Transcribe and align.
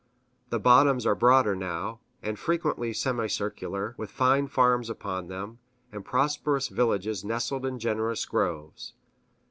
The 0.49 0.57
bottoms 0.59 1.05
are 1.05 1.13
broader 1.13 1.55
now, 1.55 1.99
and 2.23 2.39
frequently 2.39 2.91
semicircular, 2.91 3.93
with 3.99 4.09
fine 4.09 4.47
farms 4.47 4.89
upon 4.89 5.27
them, 5.27 5.59
and 5.91 6.03
prosperous 6.03 6.69
villages 6.69 7.23
nestled 7.23 7.67
in 7.67 7.77
generous 7.77 8.25
groves. 8.25 8.95